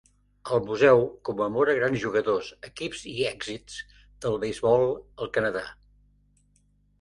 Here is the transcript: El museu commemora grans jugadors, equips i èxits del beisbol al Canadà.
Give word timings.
El 0.55 0.61
museu 0.67 1.01
commemora 1.29 1.75
grans 1.79 2.01
jugadors, 2.03 2.49
equips 2.69 3.03
i 3.11 3.13
èxits 3.33 3.77
del 4.25 4.41
beisbol 4.45 4.87
al 5.27 5.31
Canadà. 5.37 5.65